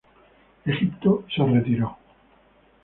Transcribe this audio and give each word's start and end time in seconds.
Egipto 0.65 1.25
se 1.29 1.43
retiró. 1.43 1.95